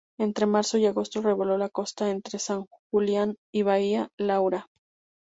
[0.19, 4.65] Entre marzo y agosto relevó la costa entre San Julián y Bahía Laura.